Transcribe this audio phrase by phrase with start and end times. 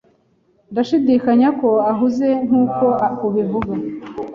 [0.71, 2.85] Ndashidikanya ko uhuze nkuko
[3.27, 3.73] ubivuga.